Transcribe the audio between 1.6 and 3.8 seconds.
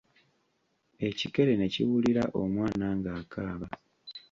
kiwulira omwana ng'akaaba.